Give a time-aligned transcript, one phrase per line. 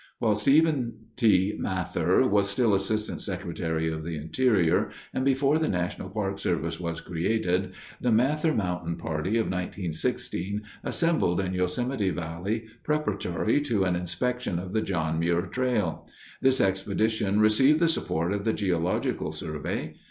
[0.17, 1.53] While Stephen T.
[1.59, 7.01] Mather was still Assistant Secretary of the Interior and before the National Park Service was
[7.01, 14.57] created, the "Mather Mountain Party of 1916" assembled in Yosemite Valley preparatory to an inspection
[14.57, 16.07] of the John Muir Trail.
[16.41, 19.97] This expedition received the support of the Geological Survey.